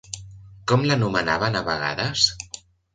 Com 0.71 0.87
l'anomenaven 0.87 1.63
a 1.63 1.65
vegades? 1.71 2.29